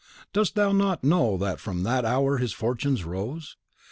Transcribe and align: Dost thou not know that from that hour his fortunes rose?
Dost 0.33 0.55
thou 0.55 0.71
not 0.71 1.03
know 1.03 1.37
that 1.37 1.59
from 1.59 1.83
that 1.83 2.05
hour 2.05 2.37
his 2.39 2.53
fortunes 2.53 3.03
rose? 3.03 3.55